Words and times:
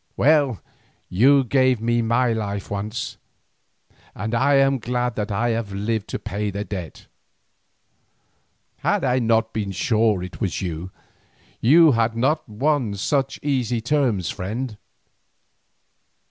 Well, 0.17 0.63
you 1.09 1.43
gave 1.43 1.79
me 1.79 2.01
my 2.01 2.33
life 2.33 2.71
once, 2.71 3.19
and 4.15 4.33
I 4.33 4.55
am 4.55 4.79
glad 4.79 5.15
that 5.15 5.31
I 5.31 5.49
have 5.49 5.71
lived 5.73 6.07
to 6.07 6.17
pay 6.17 6.49
the 6.49 6.65
debt. 6.65 7.05
Had 8.77 9.03
I 9.05 9.19
not 9.19 9.53
been 9.53 9.69
sure 9.71 10.17
that 10.17 10.25
it 10.25 10.41
was 10.41 10.59
you, 10.59 10.89
you 11.59 11.91
had 11.91 12.17
not 12.17 12.49
won 12.49 12.95
such 12.95 13.39
easy 13.43 13.79
terms, 13.79 14.31
friend. 14.31 14.75